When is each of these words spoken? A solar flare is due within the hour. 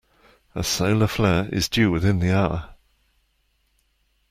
A 0.55 0.63
solar 0.63 1.05
flare 1.05 1.47
is 1.53 1.69
due 1.69 1.91
within 1.91 2.17
the 2.21 2.31
hour. 2.35 2.73